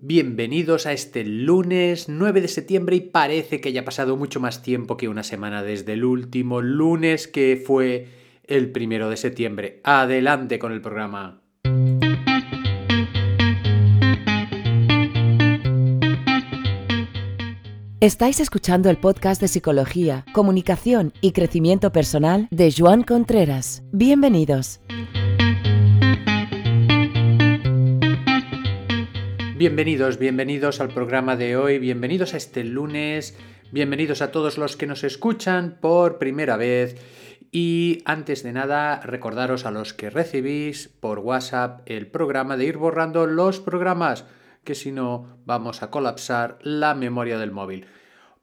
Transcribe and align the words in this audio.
Bienvenidos 0.00 0.86
a 0.86 0.92
este 0.92 1.24
lunes 1.24 2.08
9 2.08 2.40
de 2.40 2.46
septiembre 2.46 2.94
y 2.94 3.00
parece 3.00 3.60
que 3.60 3.70
haya 3.70 3.84
pasado 3.84 4.16
mucho 4.16 4.38
más 4.38 4.62
tiempo 4.62 4.96
que 4.96 5.08
una 5.08 5.24
semana 5.24 5.64
desde 5.64 5.94
el 5.94 6.04
último 6.04 6.60
lunes 6.60 7.26
que 7.26 7.60
fue 7.66 8.06
el 8.44 8.70
primero 8.70 9.10
de 9.10 9.16
septiembre. 9.16 9.80
Adelante 9.82 10.60
con 10.60 10.70
el 10.70 10.80
programa. 10.80 11.42
Estáis 17.98 18.38
escuchando 18.38 18.90
el 18.90 18.98
podcast 18.98 19.40
de 19.40 19.48
Psicología, 19.48 20.24
Comunicación 20.32 21.12
y 21.20 21.32
Crecimiento 21.32 21.90
Personal 21.90 22.46
de 22.52 22.72
Joan 22.72 23.02
Contreras. 23.02 23.82
Bienvenidos. 23.90 24.80
Bienvenidos, 24.86 25.17
bienvenidos 29.58 30.80
al 30.80 30.90
programa 30.90 31.34
de 31.34 31.56
hoy, 31.56 31.80
bienvenidos 31.80 32.32
a 32.32 32.36
este 32.36 32.62
lunes, 32.62 33.36
bienvenidos 33.72 34.22
a 34.22 34.30
todos 34.30 34.56
los 34.56 34.76
que 34.76 34.86
nos 34.86 35.02
escuchan 35.02 35.78
por 35.80 36.18
primera 36.18 36.56
vez. 36.56 36.94
Y 37.50 38.00
antes 38.04 38.44
de 38.44 38.52
nada, 38.52 39.00
recordaros 39.00 39.66
a 39.66 39.72
los 39.72 39.94
que 39.94 40.10
recibís 40.10 40.86
por 40.86 41.18
WhatsApp 41.18 41.80
el 41.86 42.06
programa 42.06 42.56
de 42.56 42.66
ir 42.66 42.76
borrando 42.76 43.26
los 43.26 43.58
programas 43.58 44.26
que 44.62 44.76
si 44.76 44.92
no 44.92 45.40
vamos 45.44 45.82
a 45.82 45.90
colapsar 45.90 46.60
la 46.62 46.94
memoria 46.94 47.36
del 47.36 47.50
móvil. 47.50 47.86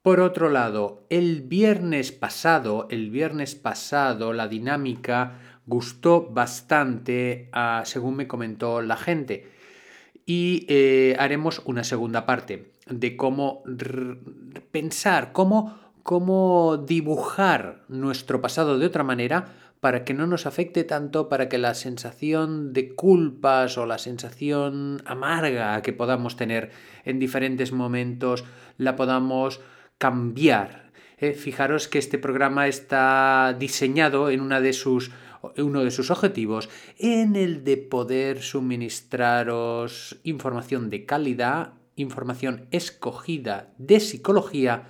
Por 0.01 0.19
otro 0.19 0.49
lado, 0.49 1.07
el 1.09 1.43
viernes 1.43 2.11
pasado, 2.11 2.87
el 2.89 3.09
viernes 3.09 3.55
pasado 3.55 4.33
la 4.33 4.49
dinámica 4.49 5.39
gustó 5.65 6.27
bastante, 6.29 7.47
a, 7.53 7.83
según 7.85 8.17
me 8.17 8.27
comentó 8.27 8.81
la 8.81 8.97
gente. 8.97 9.54
Y 10.25 10.65
eh, 10.69 11.15
haremos 11.19 11.61
una 11.65 11.83
segunda 11.83 12.25
parte 12.25 12.71
de 12.87 13.15
cómo 13.15 13.63
pensar, 14.71 15.31
cómo, 15.33 15.77
cómo 16.03 16.77
dibujar 16.77 17.83
nuestro 17.87 18.41
pasado 18.41 18.79
de 18.79 18.85
otra 18.85 19.03
manera 19.03 19.53
para 19.79 20.03
que 20.03 20.15
no 20.15 20.25
nos 20.25 20.47
afecte 20.47 20.83
tanto, 20.83 21.29
para 21.29 21.47
que 21.47 21.59
la 21.59 21.75
sensación 21.75 22.73
de 22.73 22.95
culpas 22.95 23.77
o 23.77 23.85
la 23.85 23.99
sensación 23.99 25.03
amarga 25.05 25.79
que 25.83 25.93
podamos 25.93 26.35
tener 26.37 26.71
en 27.03 27.19
diferentes 27.19 27.71
momentos 27.71 28.45
la 28.79 28.95
podamos 28.95 29.61
cambiar. 29.99 30.91
Eh, 31.17 31.33
fijaros 31.33 31.87
que 31.87 31.99
este 31.99 32.17
programa 32.17 32.67
está 32.67 33.55
diseñado 33.57 34.31
en 34.31 34.41
una 34.41 34.59
de 34.59 34.73
sus, 34.73 35.11
uno 35.57 35.83
de 35.83 35.91
sus 35.91 36.11
objetivos, 36.11 36.69
en 36.97 37.35
el 37.35 37.63
de 37.63 37.77
poder 37.77 38.41
suministraros 38.41 40.17
información 40.23 40.89
de 40.89 41.05
calidad, 41.05 41.73
información 41.95 42.67
escogida 42.71 43.73
de 43.77 43.99
psicología, 43.99 44.89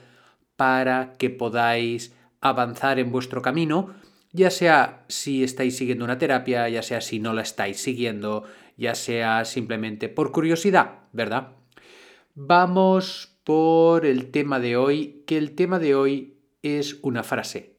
para 0.56 1.14
que 1.18 1.30
podáis 1.30 2.14
avanzar 2.42 3.00
en 3.00 3.12
vuestro 3.12 3.42
camino 3.42 3.94
ya 4.36 4.52
sea 4.52 5.06
si 5.08 5.46
estáis 5.46 5.78
siguiendo 5.78 6.04
una 6.04 6.18
terapia, 6.18 6.68
ya 6.68 6.84
sea 6.84 7.00
si 7.00 7.20
no 7.20 7.32
la 7.32 7.42
estáis 7.42 7.82
siguiendo, 7.82 8.44
ya 8.76 8.94
sea 8.94 9.46
simplemente 9.46 10.10
por 10.10 10.34
curiosidad, 10.34 11.00
¿verdad? 11.14 11.54
Vamos 12.34 13.40
por 13.46 14.06
el 14.06 14.32
tema 14.32 14.60
de 14.60 14.76
hoy, 14.76 15.24
que 15.26 15.38
el 15.38 15.56
tema 15.56 15.80
de 15.80 15.96
hoy 15.96 16.42
es 16.64 17.00
una 17.02 17.24
frase. 17.24 17.75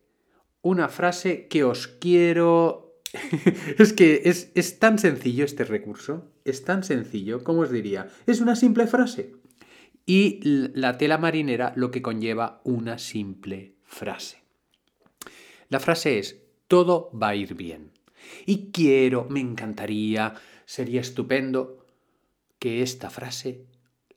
Una 0.66 0.88
frase 0.88 1.46
que 1.46 1.62
os 1.62 1.86
quiero... 1.86 2.98
es 3.78 3.92
que 3.92 4.22
es, 4.24 4.50
es 4.56 4.80
tan 4.80 4.98
sencillo 4.98 5.44
este 5.44 5.62
recurso, 5.62 6.32
es 6.44 6.64
tan 6.64 6.82
sencillo, 6.82 7.44
¿cómo 7.44 7.60
os 7.60 7.70
diría? 7.70 8.08
Es 8.26 8.40
una 8.40 8.56
simple 8.56 8.88
frase. 8.88 9.36
Y 10.06 10.40
la 10.42 10.98
tela 10.98 11.18
marinera 11.18 11.72
lo 11.76 11.92
que 11.92 12.02
conlleva 12.02 12.62
una 12.64 12.98
simple 12.98 13.76
frase. 13.84 14.42
La 15.68 15.78
frase 15.78 16.18
es, 16.18 16.42
todo 16.66 17.12
va 17.12 17.28
a 17.28 17.36
ir 17.36 17.54
bien. 17.54 17.92
Y 18.44 18.72
quiero, 18.72 19.28
me 19.30 19.38
encantaría, 19.38 20.34
sería 20.64 21.00
estupendo 21.00 21.86
que 22.58 22.82
esta 22.82 23.08
frase 23.08 23.66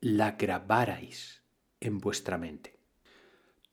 la 0.01 0.31
grabarais 0.31 1.43
en 1.79 1.99
vuestra 1.99 2.39
mente. 2.39 2.79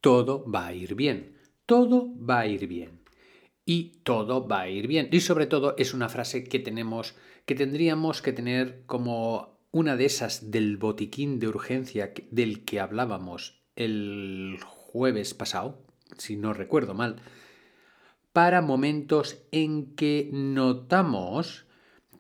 Todo 0.03 0.45
va 0.47 0.67
a 0.67 0.75
ir 0.75 0.95
bien, 0.95 1.36
todo 1.67 2.13
va 2.19 2.41
a 2.41 2.47
ir 2.47 2.67
bien. 2.67 3.01
Y 3.65 3.99
todo 4.05 4.47
va 4.47 4.63
a 4.63 4.69
ir 4.69 4.87
bien. 4.87 5.09
Y 5.11 5.21
sobre 5.21 5.47
todo 5.47 5.75
es 5.77 5.93
una 5.93 6.09
frase 6.09 6.45
que 6.45 6.61
tenemos, 6.61 7.15
que 7.45 7.55
tendríamos 7.55 8.23
que 8.23 8.33
tener 8.33 8.85
como 8.87 9.59
una 9.73 9.97
de 9.97 10.07
esas 10.07 10.51
del 10.51 10.77
botiquín 10.77 11.39
de 11.39 11.49
urgencia 11.49 12.13
del 12.31 12.65
que 12.65 12.81
hablábamos 12.81 13.61
el 13.75 14.59
jueves 14.65 15.35
pasado, 15.35 15.83
si 16.17 16.37
no 16.37 16.55
recuerdo 16.55 16.95
mal, 16.95 17.17
para 18.33 18.63
momentos 18.63 19.43
en 19.51 19.95
que 19.95 20.31
notamos 20.33 21.67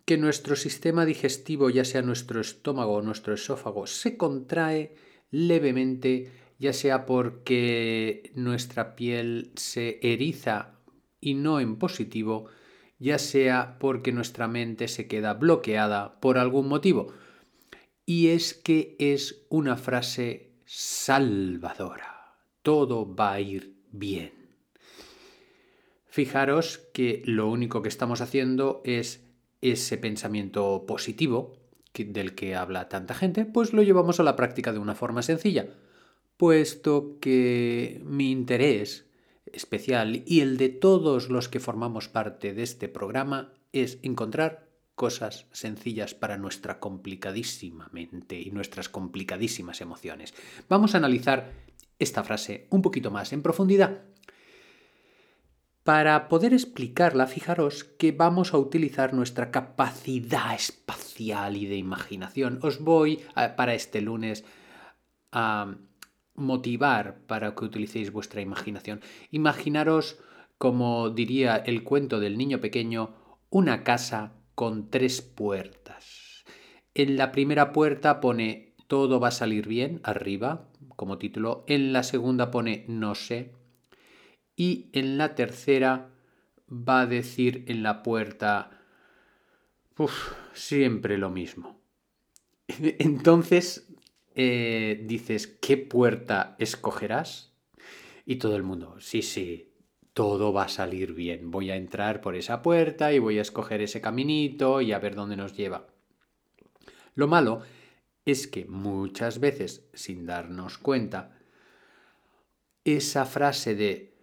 que 0.04 0.18
nuestro 0.18 0.54
sistema 0.56 1.04
digestivo, 1.04 1.68
ya 1.68 1.84
sea 1.84 2.02
nuestro 2.02 2.40
estómago 2.40 2.94
o 2.94 3.02
nuestro 3.02 3.34
esófago, 3.34 3.86
se 3.86 4.16
contrae 4.16 4.94
levemente, 5.30 6.30
ya 6.58 6.72
sea 6.72 7.06
porque 7.06 8.30
nuestra 8.34 8.96
piel 8.96 9.52
se 9.56 9.98
eriza 10.02 10.74
y 11.20 11.34
no 11.34 11.60
en 11.60 11.76
positivo, 11.76 12.46
ya 12.98 13.18
sea 13.18 13.76
porque 13.78 14.12
nuestra 14.12 14.48
mente 14.48 14.88
se 14.88 15.06
queda 15.06 15.34
bloqueada 15.34 16.20
por 16.20 16.38
algún 16.38 16.68
motivo. 16.68 17.12
Y 18.04 18.28
es 18.28 18.54
que 18.54 18.96
es 18.98 19.46
una 19.48 19.76
frase 19.76 20.52
salvadora. 20.64 22.36
Todo 22.62 23.14
va 23.14 23.32
a 23.32 23.40
ir 23.40 23.74
bien. 23.90 24.32
Fijaros 26.06 26.78
que 26.94 27.22
lo 27.26 27.48
único 27.48 27.82
que 27.82 27.88
estamos 27.88 28.20
haciendo 28.20 28.80
es 28.84 29.26
ese 29.60 29.98
pensamiento 29.98 30.84
positivo 30.86 31.56
del 31.94 32.34
que 32.34 32.54
habla 32.54 32.88
tanta 32.88 33.14
gente, 33.14 33.44
pues 33.44 33.72
lo 33.72 33.82
llevamos 33.82 34.20
a 34.20 34.22
la 34.22 34.36
práctica 34.36 34.72
de 34.72 34.78
una 34.78 34.94
forma 34.94 35.22
sencilla, 35.22 35.66
puesto 36.36 37.18
que 37.20 38.00
mi 38.04 38.30
interés 38.30 39.06
especial 39.52 40.22
y 40.26 40.40
el 40.40 40.56
de 40.56 40.68
todos 40.68 41.28
los 41.30 41.48
que 41.48 41.60
formamos 41.60 42.08
parte 42.08 42.52
de 42.52 42.62
este 42.62 42.88
programa 42.88 43.52
es 43.72 43.98
encontrar 44.02 44.68
cosas 44.94 45.46
sencillas 45.52 46.14
para 46.14 46.38
nuestra 46.38 46.80
complicadísima 46.80 47.88
mente 47.92 48.40
y 48.40 48.50
nuestras 48.50 48.88
complicadísimas 48.88 49.80
emociones. 49.80 50.34
Vamos 50.68 50.94
a 50.94 50.98
analizar 50.98 51.52
esta 51.98 52.24
frase 52.24 52.66
un 52.70 52.82
poquito 52.82 53.10
más 53.10 53.32
en 53.32 53.42
profundidad 53.42 54.02
para 55.84 56.28
poder 56.28 56.52
explicarla, 56.52 57.28
fijaros 57.28 57.84
que 57.84 58.10
vamos 58.10 58.52
a 58.52 58.58
utilizar 58.58 59.14
nuestra 59.14 59.52
capacidad 59.52 60.52
espacial 60.52 61.56
y 61.56 61.66
de 61.66 61.76
imaginación. 61.76 62.58
Os 62.62 62.80
voy 62.80 63.20
para 63.56 63.74
este 63.74 64.00
lunes 64.00 64.44
a 65.30 65.76
motivar 66.36 67.18
para 67.26 67.54
que 67.54 67.64
utilicéis 67.64 68.12
vuestra 68.12 68.40
imaginación. 68.40 69.00
Imaginaros, 69.30 70.18
como 70.58 71.10
diría 71.10 71.56
el 71.56 71.82
cuento 71.82 72.20
del 72.20 72.38
niño 72.38 72.60
pequeño, 72.60 73.14
una 73.50 73.84
casa 73.84 74.32
con 74.54 74.90
tres 74.90 75.22
puertas. 75.22 76.44
En 76.94 77.16
la 77.16 77.32
primera 77.32 77.72
puerta 77.72 78.20
pone 78.20 78.74
todo 78.86 79.20
va 79.20 79.28
a 79.28 79.32
salir 79.32 79.66
bien, 79.66 80.00
arriba, 80.04 80.68
como 80.94 81.18
título. 81.18 81.64
En 81.66 81.92
la 81.92 82.02
segunda 82.02 82.50
pone 82.50 82.84
no 82.88 83.14
sé 83.14 83.52
y 84.56 84.88
en 84.92 85.18
la 85.18 85.34
tercera 85.34 86.10
va 86.70 87.02
a 87.02 87.06
decir 87.06 87.64
en 87.68 87.82
la 87.82 88.02
puerta, 88.02 88.70
siempre 90.52 91.18
lo 91.18 91.30
mismo. 91.30 91.80
Entonces 92.68 93.85
eh, 94.38 95.02
dices, 95.04 95.46
¿qué 95.46 95.78
puerta 95.78 96.56
escogerás? 96.58 97.54
Y 98.26 98.36
todo 98.36 98.54
el 98.54 98.62
mundo, 98.62 98.96
sí, 99.00 99.22
sí, 99.22 99.72
todo 100.12 100.52
va 100.52 100.64
a 100.64 100.68
salir 100.68 101.14
bien. 101.14 101.50
Voy 101.50 101.70
a 101.70 101.76
entrar 101.76 102.20
por 102.20 102.36
esa 102.36 102.60
puerta 102.60 103.14
y 103.14 103.18
voy 103.18 103.38
a 103.38 103.42
escoger 103.42 103.80
ese 103.80 104.02
caminito 104.02 104.82
y 104.82 104.92
a 104.92 104.98
ver 104.98 105.14
dónde 105.14 105.36
nos 105.36 105.56
lleva. 105.56 105.86
Lo 107.14 107.26
malo 107.28 107.62
es 108.26 108.46
que 108.46 108.66
muchas 108.66 109.40
veces, 109.40 109.88
sin 109.94 110.26
darnos 110.26 110.76
cuenta, 110.76 111.38
esa 112.84 113.24
frase 113.24 113.74
de 113.74 114.14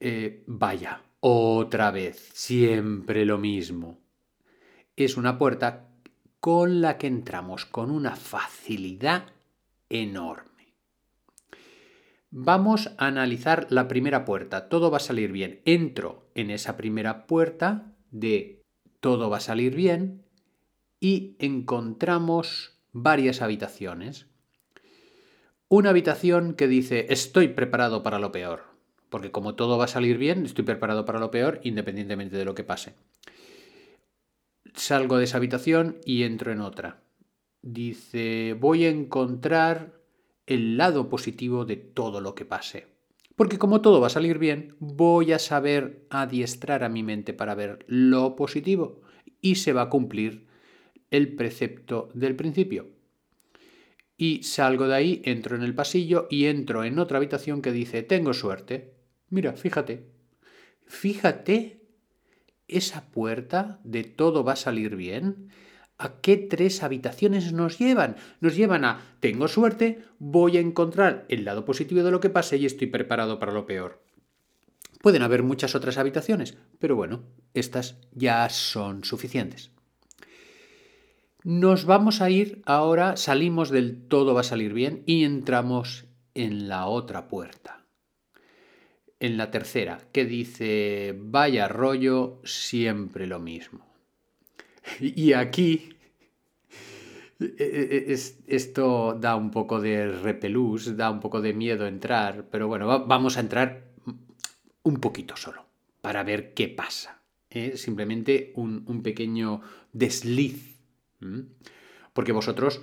eh, 0.00 0.44
vaya, 0.46 1.02
otra 1.20 1.90
vez, 1.90 2.30
siempre 2.34 3.24
lo 3.24 3.38
mismo. 3.38 4.00
Es 4.96 5.16
una 5.16 5.38
puerta 5.38 5.88
con 6.40 6.82
la 6.82 6.98
que 6.98 7.06
entramos 7.06 7.64
con 7.64 7.90
una 7.90 8.16
facilidad 8.16 9.32
enorme. 9.92 10.74
Vamos 12.30 12.90
a 12.96 13.06
analizar 13.06 13.66
la 13.68 13.88
primera 13.88 14.24
puerta. 14.24 14.70
Todo 14.70 14.90
va 14.90 14.96
a 14.96 15.00
salir 15.00 15.32
bien. 15.32 15.60
Entro 15.66 16.30
en 16.34 16.50
esa 16.50 16.78
primera 16.78 17.26
puerta 17.26 17.94
de 18.10 18.62
todo 19.00 19.28
va 19.28 19.36
a 19.36 19.40
salir 19.40 19.74
bien 19.74 20.24
y 20.98 21.36
encontramos 21.40 22.80
varias 22.92 23.42
habitaciones. 23.42 24.28
Una 25.68 25.90
habitación 25.90 26.54
que 26.54 26.68
dice 26.68 27.06
estoy 27.10 27.48
preparado 27.48 28.02
para 28.02 28.18
lo 28.18 28.32
peor, 28.32 28.62
porque 29.10 29.30
como 29.30 29.54
todo 29.54 29.76
va 29.76 29.84
a 29.84 29.88
salir 29.88 30.16
bien, 30.16 30.46
estoy 30.46 30.64
preparado 30.64 31.04
para 31.04 31.18
lo 31.18 31.30
peor 31.30 31.60
independientemente 31.64 32.36
de 32.36 32.44
lo 32.44 32.54
que 32.54 32.64
pase. 32.64 32.94
Salgo 34.74 35.18
de 35.18 35.24
esa 35.24 35.36
habitación 35.36 35.98
y 36.06 36.22
entro 36.22 36.52
en 36.52 36.60
otra. 36.60 37.01
Dice 37.62 38.56
voy 38.58 38.84
a 38.84 38.90
encontrar 38.90 40.00
el 40.46 40.76
lado 40.76 41.08
positivo 41.08 41.64
de 41.64 41.76
todo 41.76 42.20
lo 42.20 42.34
que 42.34 42.44
pase. 42.44 42.86
Porque 43.36 43.58
como 43.58 43.80
todo 43.80 44.00
va 44.00 44.08
a 44.08 44.10
salir 44.10 44.38
bien, 44.38 44.74
voy 44.78 45.32
a 45.32 45.38
saber 45.38 46.06
adiestrar 46.10 46.84
a 46.84 46.88
mi 46.88 47.02
mente 47.02 47.32
para 47.32 47.54
ver 47.54 47.84
lo 47.88 48.36
positivo 48.36 49.00
y 49.40 49.54
se 49.54 49.72
va 49.72 49.82
a 49.82 49.88
cumplir 49.88 50.46
el 51.10 51.34
precepto 51.34 52.08
del 52.14 52.36
principio. 52.36 52.90
Y 54.16 54.42
salgo 54.42 54.86
de 54.86 54.94
ahí, 54.94 55.22
entro 55.24 55.56
en 55.56 55.62
el 55.62 55.74
pasillo 55.74 56.26
y 56.30 56.46
entro 56.46 56.84
en 56.84 56.98
otra 56.98 57.18
habitación 57.18 57.62
que 57.62 57.72
dice, 57.72 58.02
tengo 58.02 58.34
suerte. 58.34 58.94
Mira, 59.30 59.54
fíjate, 59.54 60.06
fíjate 60.86 61.80
esa 62.68 63.10
puerta 63.10 63.80
de 63.84 64.04
todo 64.04 64.44
va 64.44 64.52
a 64.52 64.56
salir 64.56 64.96
bien 64.96 65.50
¿A 66.02 66.20
qué 66.20 66.36
tres 66.36 66.82
habitaciones 66.82 67.52
nos 67.52 67.78
llevan? 67.78 68.16
Nos 68.40 68.56
llevan 68.56 68.84
a 68.84 69.00
tengo 69.20 69.46
suerte, 69.46 70.02
voy 70.18 70.56
a 70.56 70.60
encontrar 70.60 71.24
el 71.28 71.44
lado 71.44 71.64
positivo 71.64 72.02
de 72.02 72.10
lo 72.10 72.18
que 72.18 72.28
pase 72.28 72.56
y 72.56 72.66
estoy 72.66 72.88
preparado 72.88 73.38
para 73.38 73.52
lo 73.52 73.66
peor. 73.66 74.02
Pueden 75.00 75.22
haber 75.22 75.44
muchas 75.44 75.76
otras 75.76 75.98
habitaciones, 75.98 76.58
pero 76.80 76.96
bueno, 76.96 77.22
estas 77.54 78.00
ya 78.10 78.48
son 78.48 79.04
suficientes. 79.04 79.70
Nos 81.44 81.84
vamos 81.84 82.20
a 82.20 82.30
ir 82.30 82.62
ahora, 82.66 83.16
salimos 83.16 83.70
del 83.70 84.08
todo 84.08 84.34
va 84.34 84.40
a 84.40 84.44
salir 84.44 84.72
bien 84.72 85.04
y 85.06 85.22
entramos 85.22 86.06
en 86.34 86.66
la 86.68 86.86
otra 86.86 87.28
puerta. 87.28 87.86
En 89.20 89.36
la 89.36 89.52
tercera, 89.52 90.00
que 90.10 90.24
dice, 90.24 91.14
vaya 91.16 91.68
rollo, 91.68 92.40
siempre 92.42 93.28
lo 93.28 93.38
mismo. 93.38 93.91
Y 95.00 95.32
aquí 95.32 95.96
e, 97.40 97.54
e, 97.58 98.12
e, 98.12 98.18
esto 98.46 99.16
da 99.18 99.36
un 99.36 99.50
poco 99.50 99.80
de 99.80 100.10
repelús, 100.10 100.96
da 100.96 101.10
un 101.10 101.20
poco 101.20 101.40
de 101.40 101.52
miedo 101.52 101.86
entrar, 101.86 102.46
pero 102.50 102.68
bueno, 102.68 102.86
vamos 103.06 103.36
a 103.36 103.40
entrar 103.40 103.92
un 104.82 104.96
poquito 104.96 105.36
solo 105.36 105.64
para 106.00 106.22
ver 106.22 106.54
qué 106.54 106.68
pasa. 106.68 107.22
¿eh? 107.50 107.76
Simplemente 107.76 108.52
un, 108.56 109.02
pequeño 109.02 109.60
desliz. 109.92 110.80
Porque 112.12 112.32
vosotros 112.32 112.82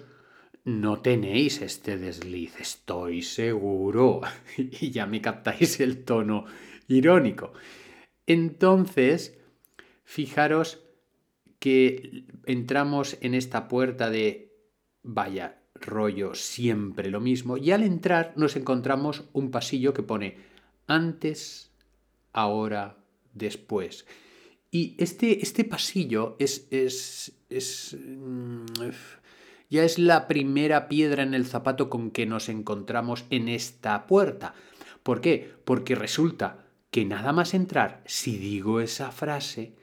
no 0.63 1.01
tenéis 1.01 1.61
este 1.61 1.97
desliz, 1.97 2.59
estoy 2.59 3.21
seguro. 3.21 4.21
y 4.57 4.91
ya 4.91 5.05
me 5.05 5.21
captáis 5.21 5.79
el 5.79 6.03
tono 6.03 6.45
irónico. 6.87 7.53
Entonces, 8.25 9.37
fijaros 10.03 10.81
que 11.59 12.25
entramos 12.45 13.17
en 13.21 13.33
esta 13.33 13.67
puerta 13.67 14.09
de 14.09 14.49
vaya 15.03 15.61
rollo 15.75 16.35
siempre 16.35 17.09
lo 17.09 17.21
mismo 17.21 17.57
y 17.57 17.71
al 17.71 17.83
entrar 17.83 18.33
nos 18.35 18.55
encontramos 18.55 19.25
un 19.33 19.51
pasillo 19.51 19.93
que 19.93 20.03
pone 20.03 20.37
antes, 20.87 21.71
ahora, 22.33 22.97
después. 23.33 24.05
Y 24.71 24.95
este, 24.97 25.41
este 25.43 25.63
pasillo 25.63 26.35
es, 26.39 26.67
es, 26.71 27.33
es 27.49 27.97
mm, 27.99 28.65
ya 29.69 29.83
es 29.83 29.99
la 29.99 30.27
primera 30.27 30.87
piedra 30.87 31.23
en 31.23 31.33
el 31.33 31.45
zapato 31.45 31.89
con 31.89 32.11
que 32.11 32.25
nos 32.25 32.49
encontramos 32.49 33.25
en 33.29 33.49
esta 33.49 34.07
puerta. 34.07 34.55
¿Por 35.03 35.21
qué? 35.21 35.53
Porque 35.63 35.95
resulta 35.95 36.65
que 36.91 37.05
nada 37.05 37.31
más 37.33 37.53
entrar, 37.53 38.01
si 38.05 38.37
digo 38.37 38.79
esa 38.79 39.11
frase, 39.11 39.75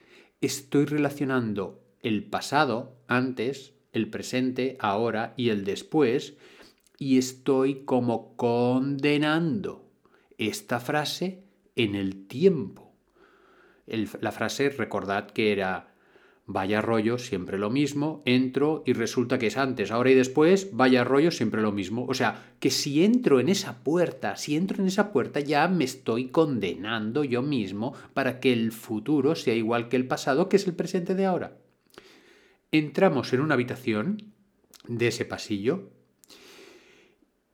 estoy 0.47 0.87
relacionando 0.87 1.83
el 2.03 2.25
pasado, 2.25 2.97
antes, 3.07 3.75
el 3.93 4.09
presente, 4.09 4.77
ahora 4.81 5.35
y 5.37 5.51
el 5.51 5.65
después, 5.65 6.35
y 6.99 7.19
estoy 7.19 7.85
como 7.85 8.37
condenando 8.37 9.91
esta 10.39 10.81
frase 10.81 11.45
en 11.75 11.95
el 11.95 12.27
tiempo. 12.27 12.95
la 13.87 14.33
frase, 14.33 14.71
recordad 14.71 15.31
que 15.31 15.53
era 15.53 15.95
vaya 16.47 16.81
rollo, 16.81 17.19
siempre 17.19 17.59
lo 17.59 17.71
mismo, 17.71 18.23
entro 18.25 18.85
y 18.87 18.93
resulta 18.93 19.39
que 19.39 19.49
es 19.49 19.57
antes, 19.57 19.91
ahora 19.91 20.11
y 20.11 20.15
después, 20.15 20.71
vaya 20.73 21.03
rollo, 21.03 21.33
siempre 21.33 21.61
lo 21.61 21.73
mismo. 21.73 22.07
O 22.07 22.15
sea, 22.15 22.55
que 22.61 22.71
si 22.71 23.05
entro 23.05 23.41
en 23.41 23.49
esa 23.49 23.83
puerta, 23.83 24.37
si 24.37 24.57
entro 24.57 24.81
en 24.81 24.87
esa 24.87 25.13
puerta 25.13 25.41
ya 25.41 25.67
me 25.67 25.85
estoy 25.85 26.29
condenando 26.29 27.25
yo 27.25 27.43
mismo 27.43 27.95
para 28.15 28.39
que 28.39 28.53
el 28.53 28.71
futuro 28.73 29.35
sea 29.35 29.55
igual 29.55 29.89
que 29.89 29.97
el 29.97 30.07
pasado, 30.07 30.49
que 30.49 30.57
es 30.57 30.67
el 30.67 30.75
presente 30.75 31.15
de 31.15 31.27
ahora. 31.27 31.57
Entramos 32.71 33.33
en 33.33 33.41
una 33.41 33.55
habitación 33.55 34.33
de 34.87 35.09
ese 35.09 35.25
pasillo 35.25 35.91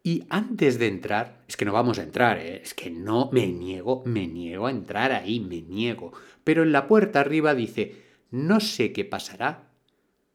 y 0.04 0.24
antes 0.28 0.78
de 0.78 0.88
entrar, 0.88 1.44
es 1.46 1.56
que 1.56 1.64
no 1.64 1.72
vamos 1.72 1.98
a 1.98 2.02
entrar, 2.02 2.38
¿eh? 2.38 2.60
es 2.62 2.74
que 2.74 2.90
no 2.90 3.30
me 3.32 3.46
niego, 3.46 4.02
me 4.04 4.26
niego 4.26 4.66
a 4.66 4.70
entrar 4.70 5.12
ahí, 5.12 5.38
me 5.38 5.62
niego. 5.62 6.12
Pero 6.42 6.64
en 6.64 6.72
la 6.72 6.88
puerta 6.88 7.20
arriba 7.20 7.54
dice, 7.54 8.02
no 8.32 8.60
sé 8.60 8.92
qué 8.92 9.04
pasará, 9.04 9.70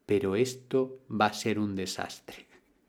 pero 0.05 0.35
esto 0.35 1.03
va 1.09 1.25
a 1.25 1.33
ser 1.33 1.59
un 1.59 1.75
desastre. 1.75 2.45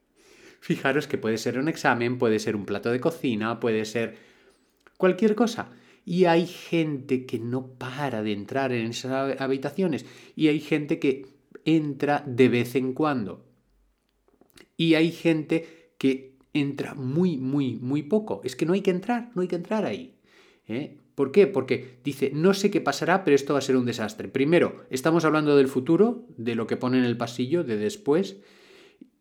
Fijaros 0.60 1.08
que 1.08 1.19
puede 1.19 1.38
ser 1.38 1.58
un 1.58 1.69
examen, 1.69 2.19
puede 2.19 2.38
ser 2.38 2.55
un 2.55 2.64
plato 2.64 2.90
de 2.90 3.00
cocina, 3.00 3.58
puede 3.58 3.84
ser 3.84 4.16
cualquier 4.96 5.34
cosa. 5.34 5.70
Y 6.05 6.26
hay 6.26 6.46
gente 6.46 7.26
que 7.26 7.38
no 7.38 7.66
para 7.66 8.22
de 8.22 8.32
entrar 8.32 8.72
en 8.72 8.87
esas 8.87 9.40
habitaciones. 9.40 10.06
Y 10.37 10.49
hay 10.49 10.60
gente 10.60 10.99
que 10.99 11.26
entra 11.64 12.22
de 12.26 12.49
vez 12.49 12.75
en 12.76 12.93
cuando. 12.93 13.44
Y 14.76 14.94
hay 14.94 15.10
gente 15.10 15.93
que 15.99 16.37
entra 16.55 16.94
muy, 16.94 17.37
muy, 17.37 17.76
muy 17.76 18.02
poco. 18.02 18.40
Es 18.44 18.56
que 18.56 18.64
no 18.64 18.72
hay 18.72 18.81
que 18.81 18.90
entrar, 18.90 19.31
no 19.34 19.43
hay 19.43 19.49
que 19.49 19.56
entrar 19.56 19.84
ahí. 19.84 20.14
¿eh? 20.66 20.99
¿Por 21.19 21.32
qué? 21.32 21.49
Porque 21.49 21.99
dice, 22.05 22.31
no 22.32 22.55
sé 22.55 22.70
qué 22.70 22.81
pasará, 22.81 23.25
pero 23.25 23.35
esto 23.35 23.53
va 23.53 23.59
a 23.59 23.62
ser 23.62 23.76
un 23.76 23.87
desastre. 23.87 24.29
Primero, 24.29 24.85
estamos 24.88 25.25
hablando 25.25 25.56
del 25.56 25.67
futuro, 25.67 26.29
de 26.37 26.55
lo 26.55 26.69
que 26.69 26.76
pone 26.76 26.97
en 26.97 27.03
el 27.03 27.17
pasillo, 27.17 27.65
de 27.65 27.76
después, 27.76 28.37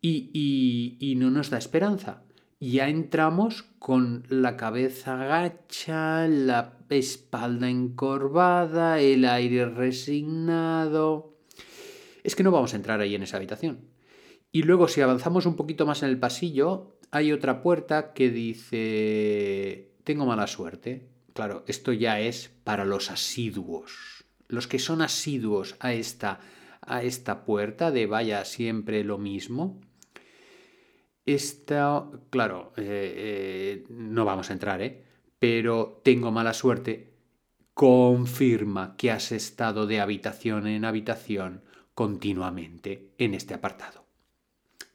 y, 0.00 1.16
no 1.18 1.32
nos 1.32 1.50
da 1.50 1.58
esperanza. 1.58 2.22
Ya 2.60 2.88
entramos 2.88 3.64
con 3.80 4.22
la 4.28 4.56
cabeza 4.56 5.22
agacha, 5.22 6.28
la 6.28 6.78
espalda 6.88 7.68
encorvada, 7.68 9.00
el 9.00 9.24
aire 9.24 9.66
resignado. 9.66 11.34
Es 12.22 12.36
que 12.36 12.44
no 12.44 12.52
vamos 12.52 12.74
a 12.74 12.76
entrar 12.76 13.00
ahí 13.00 13.16
en 13.16 13.24
esa 13.24 13.38
habitación. 13.38 13.80
Y 14.52 14.62
luego 14.62 14.86
si 14.86 15.00
avanzamos 15.00 15.46
un 15.46 15.56
poquito 15.56 15.84
más 15.84 16.04
en 16.04 16.10
el 16.10 16.20
pasillo, 16.20 16.96
hay 17.10 17.32
otra 17.32 17.60
puerta 17.60 18.12
que 18.12 18.30
dice, 18.30 19.96
tengo 20.04 20.26
mala 20.26 20.46
suerte. 20.46 21.17
Claro, 21.38 21.62
esto 21.68 21.92
ya 21.92 22.18
es 22.18 22.50
para 22.64 22.84
los 22.84 23.12
asiduos. 23.12 24.24
Los 24.48 24.66
que 24.66 24.80
son 24.80 25.02
asiduos 25.02 25.76
a 25.78 25.92
esta, 25.92 26.40
a 26.80 27.04
esta 27.04 27.44
puerta 27.44 27.92
de 27.92 28.06
vaya 28.06 28.44
siempre 28.44 29.04
lo 29.04 29.18
mismo. 29.18 29.80
Esta, 31.24 32.10
claro, 32.30 32.72
eh, 32.76 32.82
eh, 32.82 33.84
no 33.88 34.24
vamos 34.24 34.50
a 34.50 34.54
entrar, 34.54 34.82
¿eh? 34.82 35.04
Pero 35.38 36.00
tengo 36.02 36.32
mala 36.32 36.54
suerte. 36.54 37.14
Confirma 37.72 38.96
que 38.96 39.12
has 39.12 39.30
estado 39.30 39.86
de 39.86 40.00
habitación 40.00 40.66
en 40.66 40.84
habitación 40.84 41.62
continuamente 41.94 43.12
en 43.16 43.34
este 43.34 43.54
apartado. 43.54 43.97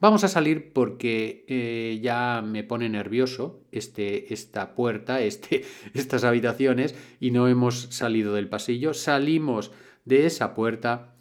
Vamos 0.04 0.26
a 0.26 0.28
salir 0.28 0.74
porque 0.74 1.46
eh, 1.48 2.02
ya 2.04 2.44
me 2.46 2.66
pone 2.66 2.90
nervioso 2.90 3.62
este, 3.72 4.34
esta 4.34 4.76
puerta, 4.76 5.22
este, 5.22 5.64
estas 5.94 6.26
habitaciones 6.26 6.94
y 7.22 7.32
no 7.32 7.48
hemos 7.48 7.84
salido 7.84 8.34
del 8.34 8.50
pasillo. 8.50 8.94
Salimos 8.94 9.72
de 10.04 10.26
esa 10.26 10.56
puerta 10.56 11.16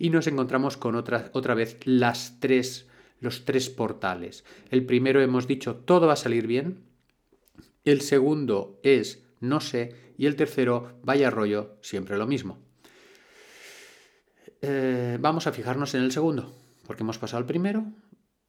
y 0.00 0.10
nos 0.10 0.26
encontramos 0.26 0.76
con 0.76 0.96
otra, 0.96 1.30
otra 1.32 1.54
vez 1.54 1.78
las 1.84 2.40
tres, 2.40 2.88
los 3.20 3.44
tres 3.44 3.70
portales. 3.70 4.44
El 4.68 4.84
primero 4.84 5.22
hemos 5.22 5.46
dicho 5.46 5.76
todo 5.76 6.08
va 6.08 6.14
a 6.14 6.16
salir 6.16 6.48
bien. 6.48 6.82
El 7.84 8.00
segundo 8.00 8.80
es 8.82 9.22
no 9.38 9.60
sé. 9.60 9.94
Y 10.18 10.26
el 10.26 10.34
tercero, 10.34 10.98
vaya 11.04 11.30
rollo, 11.30 11.76
siempre 11.82 12.18
lo 12.18 12.26
mismo. 12.26 12.58
Eh, 14.60 15.18
vamos 15.20 15.46
a 15.46 15.52
fijarnos 15.52 15.94
en 15.94 16.02
el 16.02 16.10
segundo, 16.10 16.52
porque 16.84 17.04
hemos 17.04 17.18
pasado 17.18 17.38
el 17.38 17.46
primero, 17.46 17.84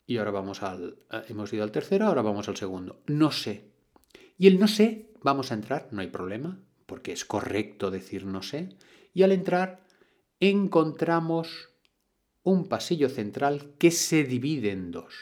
y 0.08 0.18
ahora 0.18 0.32
vamos 0.32 0.64
al... 0.64 0.98
Eh, 1.12 1.24
hemos 1.30 1.52
ido 1.54 1.64
al 1.64 1.72
tercero, 1.72 2.06
ahora 2.06 2.22
vamos 2.22 2.48
al 2.48 2.58
segundo. 2.58 3.02
No 3.08 3.32
sé. 3.32 3.72
Y 4.38 4.48
el 4.48 4.60
no 4.60 4.68
sé, 4.68 5.12
vamos 5.22 5.52
a 5.52 5.56
entrar, 5.56 5.88
no 5.92 6.02
hay 6.02 6.08
problema, 6.08 6.60
porque 6.86 7.12
es 7.12 7.26
correcto 7.26 7.92
decir 7.92 8.26
no 8.26 8.42
sé. 8.42 8.70
Y 9.14 9.24
al 9.24 9.32
entrar 9.32 9.86
encontramos 10.40 11.70
un 12.44 12.68
pasillo 12.68 13.10
central 13.10 13.74
que 13.80 13.92
se 13.92 14.24
divide 14.24 14.72
en 14.72 14.92
dos. 14.92 15.16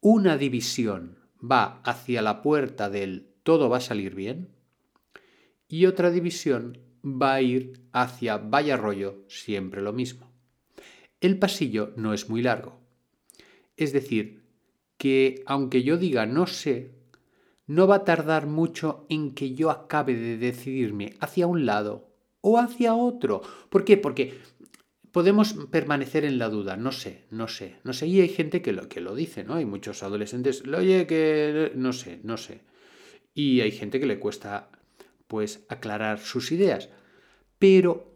Una 0.00 0.38
división 0.38 1.18
va 1.38 1.82
hacia 1.84 2.22
la 2.22 2.40
puerta 2.40 2.88
del 2.88 3.34
todo 3.42 3.68
va 3.68 3.78
a 3.78 3.82
salir 3.82 4.14
bien 4.14 4.48
y 5.68 5.86
otra 5.86 6.10
división 6.10 6.78
va 7.04 7.34
a 7.34 7.42
ir 7.42 7.88
hacia 7.92 8.38
vaya 8.38 8.76
rollo, 8.76 9.24
siempre 9.28 9.82
lo 9.82 9.92
mismo. 9.92 10.27
El 11.20 11.38
pasillo 11.38 11.92
no 11.96 12.14
es 12.14 12.28
muy 12.28 12.42
largo. 12.42 12.80
Es 13.76 13.92
decir, 13.92 14.44
que 14.96 15.42
aunque 15.46 15.82
yo 15.82 15.96
diga 15.96 16.26
no 16.26 16.46
sé, 16.46 16.92
no 17.66 17.86
va 17.86 17.96
a 17.96 18.04
tardar 18.04 18.46
mucho 18.46 19.06
en 19.08 19.34
que 19.34 19.54
yo 19.54 19.70
acabe 19.70 20.14
de 20.14 20.38
decidirme 20.38 21.14
hacia 21.20 21.46
un 21.46 21.66
lado 21.66 22.08
o 22.40 22.58
hacia 22.58 22.94
otro. 22.94 23.42
¿Por 23.68 23.84
qué? 23.84 23.96
Porque 23.96 24.38
podemos 25.12 25.54
permanecer 25.70 26.24
en 26.24 26.38
la 26.38 26.48
duda, 26.48 26.76
no 26.76 26.92
sé, 26.92 27.26
no 27.30 27.48
sé, 27.48 27.76
no 27.84 27.92
sé. 27.92 28.06
Y 28.06 28.20
hay 28.20 28.28
gente 28.28 28.62
que 28.62 28.72
lo, 28.72 28.88
que 28.88 29.00
lo 29.00 29.14
dice, 29.14 29.44
¿no? 29.44 29.54
Hay 29.54 29.64
muchos 29.64 30.02
adolescentes, 30.02 30.62
oye, 30.66 31.06
que 31.06 31.72
no 31.74 31.92
sé, 31.92 32.20
no 32.22 32.36
sé. 32.36 32.62
Y 33.34 33.60
hay 33.60 33.70
gente 33.70 34.00
que 34.00 34.06
le 34.06 34.18
cuesta, 34.18 34.70
pues, 35.26 35.64
aclarar 35.68 36.18
sus 36.18 36.52
ideas. 36.52 36.88
Pero 37.58 38.14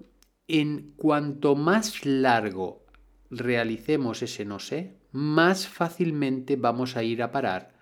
en 0.48 0.92
cuanto 0.96 1.54
más 1.54 2.04
largo 2.04 2.81
realicemos 3.32 4.22
ese 4.22 4.44
no 4.44 4.58
sé, 4.58 4.94
más 5.10 5.66
fácilmente 5.66 6.56
vamos 6.56 6.96
a 6.96 7.02
ir 7.02 7.22
a 7.22 7.32
parar 7.32 7.72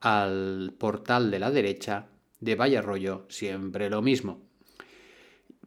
al 0.00 0.74
portal 0.78 1.30
de 1.30 1.38
la 1.38 1.50
derecha 1.50 2.08
de 2.40 2.56
Valle 2.56 2.82
Rollo, 2.82 3.26
siempre 3.28 3.88
lo 3.88 4.02
mismo. 4.02 4.42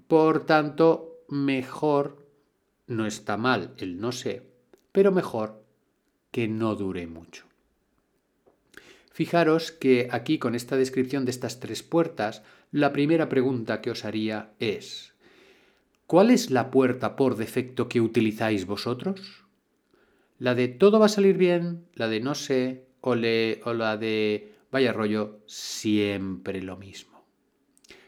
Por 0.07 0.45
tanto, 0.45 1.23
mejor, 1.29 2.27
no 2.87 3.05
está 3.05 3.37
mal 3.37 3.73
el 3.77 3.99
no 3.99 4.11
sé, 4.11 4.43
pero 4.91 5.11
mejor 5.11 5.63
que 6.31 6.47
no 6.47 6.75
dure 6.75 7.07
mucho. 7.07 7.45
Fijaros 9.11 9.71
que 9.71 10.09
aquí 10.11 10.37
con 10.37 10.53
esta 10.53 10.75
descripción 10.75 11.23
de 11.23 11.31
estas 11.31 11.59
tres 11.59 11.81
puertas, 11.81 12.43
la 12.71 12.91
primera 12.91 13.29
pregunta 13.29 13.79
que 13.79 13.91
os 13.91 14.03
haría 14.03 14.53
es, 14.59 15.12
¿cuál 16.07 16.31
es 16.31 16.51
la 16.51 16.72
puerta 16.72 17.15
por 17.15 17.36
defecto 17.36 17.88
que 17.88 18.01
utilizáis 18.01 18.65
vosotros? 18.65 19.45
¿La 20.39 20.55
de 20.55 20.67
todo 20.67 21.00
va 21.00 21.05
a 21.07 21.10
salir 21.10 21.38
bien? 21.38 21.86
¿La 21.95 22.07
de 22.07 22.19
no 22.19 22.36
sé? 22.36 22.88
o, 23.03 23.15
la 23.15 23.98
de 23.98 24.53
vaya 24.72 24.93
rollo, 24.93 25.39
siempre 25.45 26.62
lo 26.62 26.77
mismo. 26.77 27.25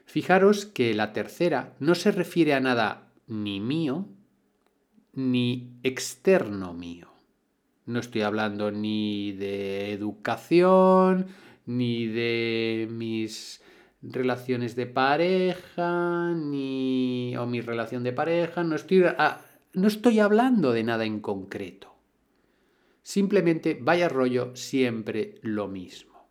Fijaros 0.06 0.66
que 0.66 0.94
la 0.94 1.12
tercera 1.12 1.76
no 1.80 1.96
se 1.96 2.12
refiere 2.12 2.54
a 2.54 2.62
nada 2.62 3.12
ni 3.28 3.60
mío 3.60 4.08
ni 5.14 5.78
externo 5.84 6.74
mío. 6.74 7.10
No 7.86 8.00
estoy 8.00 8.22
hablando 8.22 8.72
ni 8.72 9.34
de 9.34 9.92
educación, 9.92 11.28
ni 11.66 12.08
de 12.08 12.88
mis 12.90 13.62
relaciones 14.12 14.76
de 14.76 14.86
pareja, 14.86 16.34
ni 16.36 17.36
o 17.38 17.46
mi 17.46 17.62
relación 17.62 18.04
de 18.04 18.14
pareja, 18.14 18.64
no 18.64 18.76
estoy, 18.76 19.04
no 19.74 19.88
estoy 19.88 20.20
hablando 20.20 20.72
de 20.72 20.84
nada 20.84 21.06
en 21.06 21.20
concreto. 21.20 21.96
Simplemente 23.04 23.78
vaya 23.80 24.10
rollo 24.10 24.56
siempre 24.56 25.36
lo 25.42 25.68
mismo. 25.68 26.28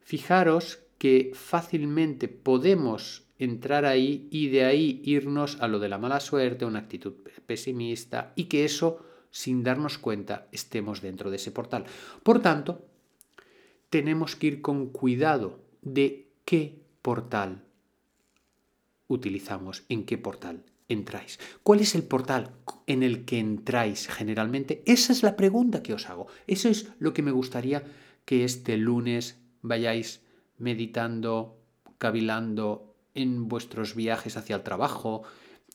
Fijaros 0.00 0.80
que 0.98 1.32
fácilmente 1.34 2.28
podemos 2.28 3.24
entrar 3.38 3.84
ahí 3.84 4.28
y 4.30 4.48
de 4.48 4.64
ahí 4.64 5.02
irnos 5.04 5.60
a 5.60 5.68
lo 5.68 5.78
de 5.78 5.88
la 5.88 5.98
mala 5.98 6.20
suerte, 6.20 6.64
una 6.64 6.80
actitud 6.80 7.14
pesimista 7.46 8.32
y 8.36 8.44
que 8.44 8.64
eso, 8.64 9.04
sin 9.30 9.62
darnos 9.62 9.98
cuenta, 9.98 10.48
estemos 10.52 11.00
dentro 11.00 11.30
de 11.30 11.36
ese 11.36 11.50
portal. 11.50 11.84
Por 12.22 12.40
tanto, 12.40 12.86
tenemos 13.90 14.36
que 14.36 14.46
ir 14.46 14.62
con 14.62 14.88
cuidado 14.88 15.65
de 15.86 16.32
qué 16.44 16.82
portal 17.00 17.62
utilizamos, 19.06 19.84
en 19.88 20.04
qué 20.04 20.18
portal 20.18 20.64
entráis? 20.88 21.38
¿Cuál 21.62 21.80
es 21.80 21.94
el 21.94 22.02
portal 22.02 22.50
en 22.86 23.04
el 23.04 23.24
que 23.24 23.38
entráis 23.38 24.08
generalmente? 24.08 24.82
Esa 24.84 25.12
es 25.12 25.22
la 25.22 25.36
pregunta 25.36 25.84
que 25.84 25.94
os 25.94 26.08
hago. 26.10 26.26
Eso 26.48 26.68
es 26.68 26.88
lo 26.98 27.12
que 27.14 27.22
me 27.22 27.30
gustaría 27.30 27.84
que 28.24 28.44
este 28.44 28.76
lunes 28.76 29.38
vayáis 29.62 30.22
meditando, 30.58 31.56
cavilando 31.98 32.96
en 33.14 33.48
vuestros 33.48 33.94
viajes 33.94 34.36
hacia 34.36 34.56
el 34.56 34.64
trabajo, 34.64 35.22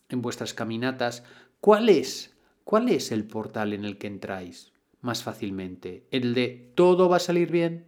en 0.09 0.21
vuestras 0.21 0.53
caminatas. 0.53 1.23
¿Cuál 1.61 1.87
es? 1.87 2.35
¿Cuál 2.65 2.89
es 2.89 3.13
el 3.13 3.23
portal 3.23 3.71
en 3.71 3.85
el 3.85 3.97
que 3.97 4.07
entráis 4.07 4.73
más 4.99 5.23
fácilmente? 5.23 6.05
¿El 6.11 6.33
de 6.33 6.73
todo 6.75 7.07
va 7.07 7.15
a 7.15 7.21
salir 7.21 7.49
bien? 7.49 7.85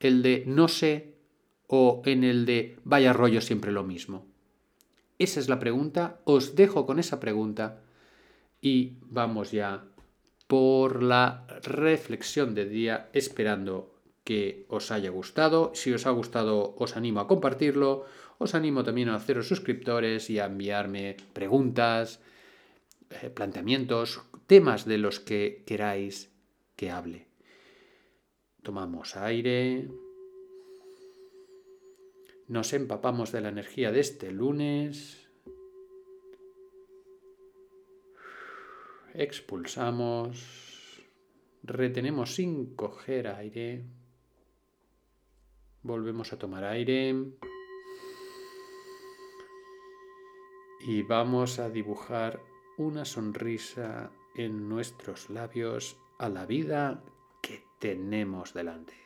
¿El 0.00 0.22
de 0.22 0.44
no 0.46 0.68
sé? 0.68 1.15
¿O 1.66 2.02
en 2.04 2.24
el 2.24 2.46
de 2.46 2.78
vaya 2.84 3.12
rollo 3.12 3.40
siempre 3.40 3.72
lo 3.72 3.82
mismo? 3.82 4.26
Esa 5.18 5.40
es 5.40 5.48
la 5.48 5.58
pregunta, 5.58 6.20
os 6.24 6.54
dejo 6.54 6.86
con 6.86 6.98
esa 6.98 7.20
pregunta 7.20 7.80
y 8.60 8.98
vamos 9.02 9.50
ya 9.50 9.84
por 10.46 11.02
la 11.02 11.46
reflexión 11.62 12.54
de 12.54 12.66
día 12.66 13.08
esperando 13.12 13.94
que 14.24 14.66
os 14.68 14.90
haya 14.90 15.10
gustado. 15.10 15.72
Si 15.74 15.92
os 15.92 16.06
ha 16.06 16.10
gustado 16.10 16.74
os 16.78 16.96
animo 16.96 17.20
a 17.20 17.28
compartirlo, 17.28 18.04
os 18.38 18.54
animo 18.54 18.84
también 18.84 19.08
a 19.08 19.16
haceros 19.16 19.48
suscriptores 19.48 20.28
y 20.30 20.38
a 20.38 20.46
enviarme 20.46 21.16
preguntas, 21.32 22.20
eh, 23.10 23.30
planteamientos, 23.30 24.22
temas 24.46 24.84
de 24.84 24.98
los 24.98 25.20
que 25.20 25.62
queráis 25.66 26.30
que 26.76 26.90
hable. 26.90 27.26
Tomamos 28.62 29.16
aire. 29.16 29.88
Nos 32.48 32.72
empapamos 32.72 33.32
de 33.32 33.40
la 33.40 33.48
energía 33.48 33.90
de 33.90 33.98
este 33.98 34.30
lunes. 34.30 35.28
Expulsamos. 39.14 41.02
Retenemos 41.64 42.36
sin 42.36 42.76
coger 42.76 43.26
aire. 43.26 43.84
Volvemos 45.82 46.32
a 46.32 46.38
tomar 46.38 46.62
aire. 46.62 47.16
Y 50.86 51.02
vamos 51.02 51.58
a 51.58 51.68
dibujar 51.68 52.40
una 52.78 53.04
sonrisa 53.04 54.12
en 54.36 54.68
nuestros 54.68 55.30
labios 55.30 55.98
a 56.18 56.28
la 56.28 56.46
vida 56.46 57.02
que 57.42 57.64
tenemos 57.80 58.54
delante. 58.54 59.05